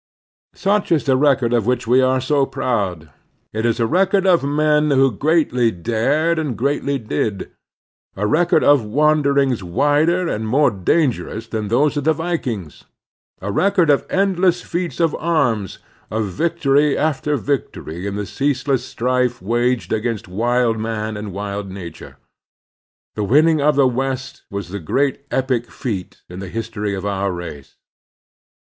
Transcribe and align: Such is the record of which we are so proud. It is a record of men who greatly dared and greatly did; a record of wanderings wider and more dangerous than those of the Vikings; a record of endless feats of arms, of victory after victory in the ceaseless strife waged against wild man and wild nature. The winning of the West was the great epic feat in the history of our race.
Such 0.55 0.91
is 0.91 1.03
the 1.03 1.15
record 1.15 1.53
of 1.53 1.67
which 1.67 1.85
we 1.85 2.01
are 2.01 2.19
so 2.19 2.47
proud. 2.47 3.11
It 3.53 3.67
is 3.67 3.79
a 3.79 3.85
record 3.85 4.25
of 4.25 4.43
men 4.43 4.89
who 4.89 5.11
greatly 5.11 5.69
dared 5.69 6.39
and 6.39 6.57
greatly 6.57 6.97
did; 6.97 7.51
a 8.15 8.25
record 8.25 8.63
of 8.63 8.83
wanderings 8.83 9.63
wider 9.63 10.27
and 10.27 10.47
more 10.47 10.71
dangerous 10.71 11.45
than 11.45 11.67
those 11.67 11.97
of 11.97 12.05
the 12.05 12.13
Vikings; 12.13 12.85
a 13.43 13.51
record 13.51 13.91
of 13.91 14.07
endless 14.09 14.63
feats 14.63 14.99
of 14.99 15.13
arms, 15.19 15.77
of 16.09 16.29
victory 16.29 16.97
after 16.97 17.37
victory 17.37 18.07
in 18.07 18.15
the 18.15 18.25
ceaseless 18.25 18.83
strife 18.83 19.39
waged 19.39 19.93
against 19.93 20.27
wild 20.27 20.79
man 20.79 21.15
and 21.15 21.31
wild 21.31 21.69
nature. 21.69 22.17
The 23.13 23.23
winning 23.23 23.61
of 23.61 23.75
the 23.75 23.87
West 23.87 24.45
was 24.49 24.69
the 24.69 24.79
great 24.79 25.25
epic 25.29 25.69
feat 25.69 26.23
in 26.27 26.39
the 26.39 26.49
history 26.49 26.95
of 26.95 27.05
our 27.05 27.31
race. 27.31 27.75